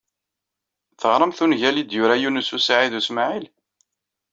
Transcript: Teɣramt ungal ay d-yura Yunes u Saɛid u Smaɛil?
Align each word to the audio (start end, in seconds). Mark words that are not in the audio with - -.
Teɣramt 0.99 1.39
ungal 1.43 1.75
ay 1.79 1.85
d-yura 1.85 2.15
Yunes 2.21 2.49
u 2.55 2.59
Saɛid 2.59 2.93
u 2.99 3.01
Smaɛil? 3.07 3.45